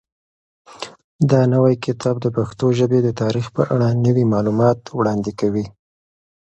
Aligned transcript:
دا 1.31 1.41
نوی 1.53 1.75
کتاب 1.85 2.15
د 2.21 2.27
پښتو 2.37 2.65
ژبې 2.79 2.99
د 3.03 3.09
تاریخ 3.21 3.45
په 3.55 3.61
اړه 3.73 3.87
نوي 4.05 4.25
معلومات 4.33 4.79
وړاندې 4.97 5.31
کوي. 5.39 5.65